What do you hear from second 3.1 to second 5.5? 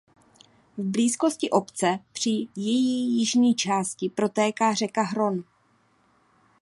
jižní části protéká řeka Hron.